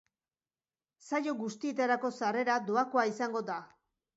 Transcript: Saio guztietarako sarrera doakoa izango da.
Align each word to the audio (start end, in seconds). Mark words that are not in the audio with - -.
Saio 1.09 1.35
guztietarako 1.43 2.11
sarrera 2.17 2.59
doakoa 2.71 3.07
izango 3.13 3.45
da. 3.53 3.63